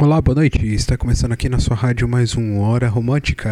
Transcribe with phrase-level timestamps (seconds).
[0.00, 0.64] Olá, boa noite.
[0.64, 3.50] Está começando aqui na sua rádio mais um Hora Romântica.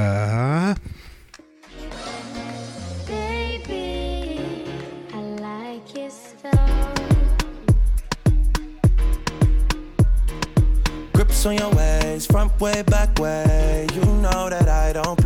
[11.13, 13.89] Grips on your ways, front way, back way.
[13.93, 15.26] You know that I don't.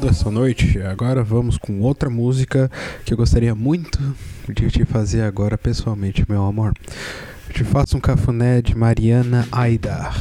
[0.00, 0.80] Essa noite.
[0.80, 2.70] Agora vamos com outra música
[3.04, 3.98] que eu gostaria muito
[4.48, 6.72] de te fazer agora pessoalmente, meu amor.
[7.48, 10.14] Eu te faço um cafuné de Mariana Aidar.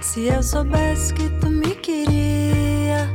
[0.00, 3.08] Se eu soubesse que tu me queria,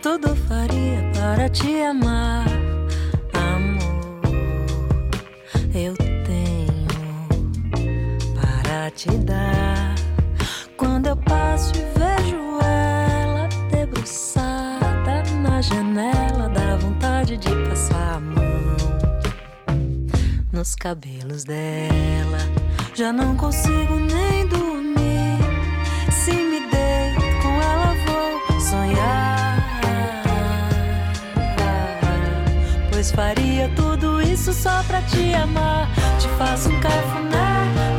[0.00, 2.46] tudo faria para te amar,
[8.94, 9.94] te dar.
[10.76, 18.42] Quando eu passo e vejo ela debruçada na janela, dá vontade de passar a mão
[20.52, 22.38] nos cabelos dela.
[22.94, 25.38] Já não consigo nem dormir.
[26.10, 29.56] Se me deito com ela, vou sonhar.
[32.90, 35.88] Pois faria tudo isso só pra te amar.
[36.18, 37.91] Te faço um cafuné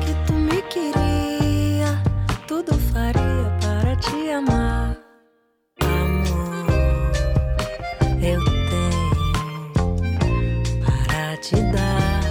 [0.00, 2.02] que tu me queria,
[2.46, 4.96] tudo faria para te amar,
[5.82, 6.66] amor.
[8.22, 9.10] Eu tenho
[10.84, 12.22] para te dar.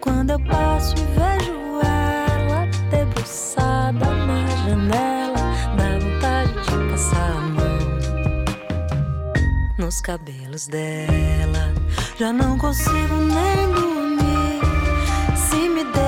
[0.00, 5.42] Quando eu passo e vejo ela debruçada na janela,
[5.76, 7.64] dá vontade de passar a mão
[9.78, 11.74] nos cabelos dela.
[12.18, 14.60] Já não consigo nem dormir.
[15.36, 16.03] Se me deito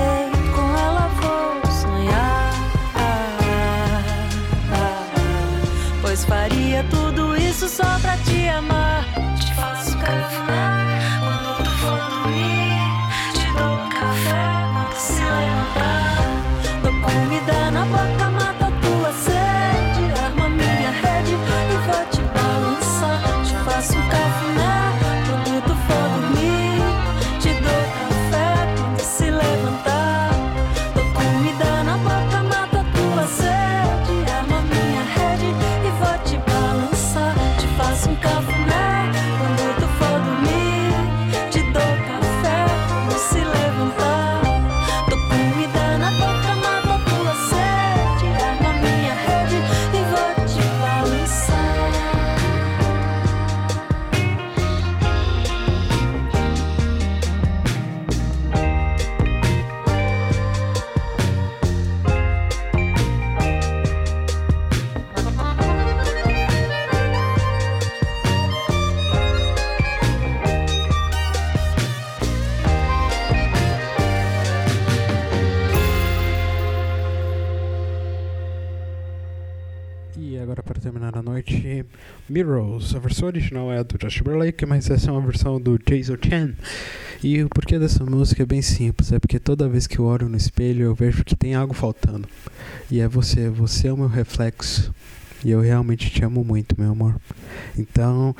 [80.19, 81.85] E agora para terminar a noite,
[82.27, 82.95] Mirrors.
[82.95, 86.17] A versão original é a do Josh Timberlake, mas essa é uma versão do Jason
[86.19, 86.53] Chan.
[87.23, 90.27] E o porquê dessa música é bem simples, é porque toda vez que eu olho
[90.27, 92.27] no espelho eu vejo que tem algo faltando.
[92.89, 94.91] E é você, você é o meu reflexo.
[95.45, 97.15] E eu realmente te amo muito, meu amor.
[97.77, 98.35] Então,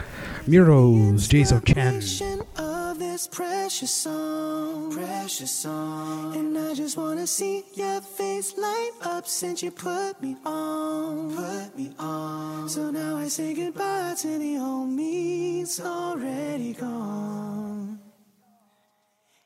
[0.47, 2.66] Mirrors, Jason Chan.
[2.97, 6.35] This precious song, precious song.
[6.35, 11.77] And I just wanna see your face light up since you put me on, put
[11.77, 12.67] me on.
[12.69, 17.99] So now I say goodbye to the old me, it's already gone.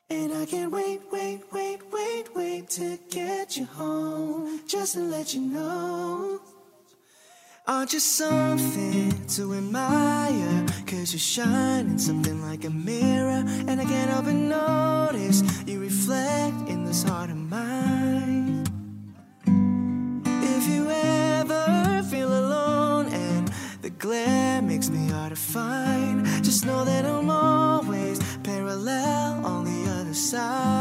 [0.08, 5.34] And I can't wait, wait, wait, wait, wait to get you home, just to let
[5.34, 6.40] you know.
[7.64, 10.66] Aren't you something to admire?
[10.84, 13.44] Cause you're shining something like a mirror.
[13.68, 18.64] And I can't help but notice you reflect in this heart of mine.
[20.26, 23.48] If you ever feel alone and
[23.80, 29.88] the glare makes me hard to find, just know that I'm always parallel on the
[29.92, 30.71] other side.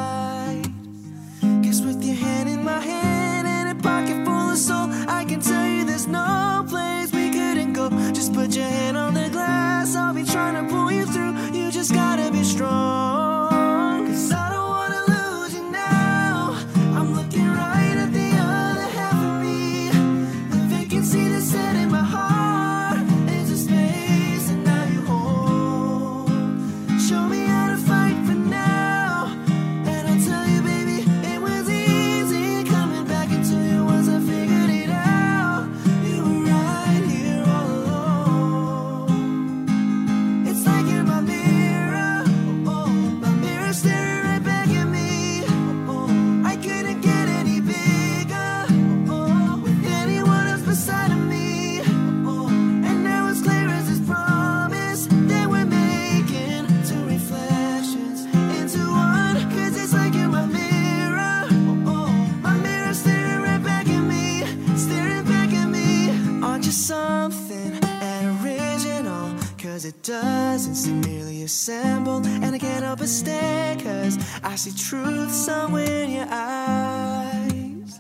[73.02, 78.00] Help but stare, cause I see truth somewhere in your eyes.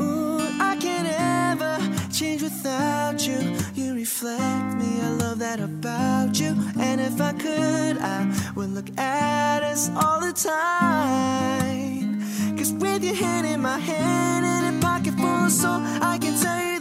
[0.00, 1.76] Ooh, I can't ever
[2.10, 3.54] change without you.
[3.74, 6.56] You reflect me, I love that about you.
[6.80, 12.22] And if I could, I would look at us all the time.
[12.56, 16.40] Cause with your hand in my hand and a pocket full of soul, I can
[16.40, 16.71] tell you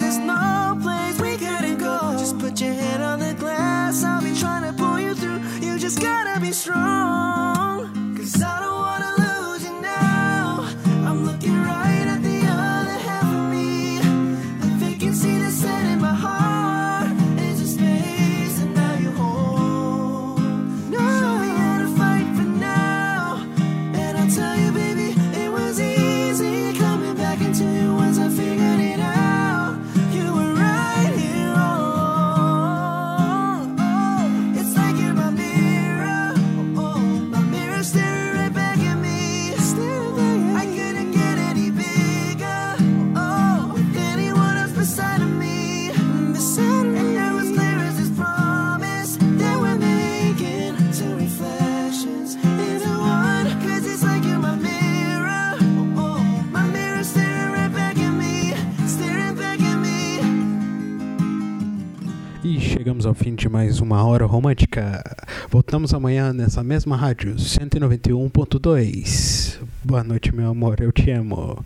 [62.81, 65.03] chegamos ao fim de mais uma hora romântica.
[65.51, 69.59] Voltamos amanhã nessa mesma rádio, 191.2.
[69.83, 71.63] Boa noite, meu amor, eu te amo.